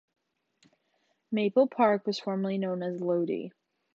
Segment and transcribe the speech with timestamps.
[1.31, 3.49] Maple Park was formerly known as Lodi.